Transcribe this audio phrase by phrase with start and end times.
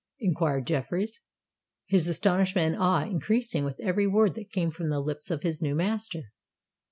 [0.19, 1.21] inquired Jeffreys,
[1.85, 5.61] his astonishment and awe increasing with every word that came from the lips of his
[5.61, 6.31] new master.